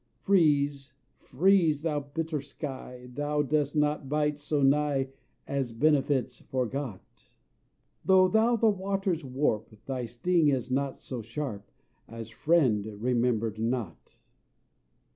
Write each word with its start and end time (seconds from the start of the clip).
Freeze, 0.23 0.93
freeze, 1.19 1.83
thou 1.83 1.99
bitter 1.99 2.41
sky, 2.41 3.07
Thou 3.13 3.43
dost 3.43 3.75
not 3.75 4.09
bite 4.09 4.39
so 4.39 4.63
nigh 4.63 5.09
As 5.47 5.73
benefits 5.73 6.39
forgot; 6.39 7.27
Though 8.03 8.27
thou 8.27 8.55
the 8.55 8.67
waters 8.71 9.23
warp, 9.23 9.69
Thy 9.85 10.05
sting 10.05 10.47
is 10.47 10.71
not 10.71 10.97
so 10.97 11.21
sharp 11.21 11.69
As 12.07 12.31
friend 12.31 12.87
remembered 12.99 13.59
not. 13.59 14.17